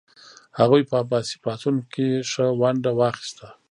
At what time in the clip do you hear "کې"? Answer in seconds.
1.93-2.07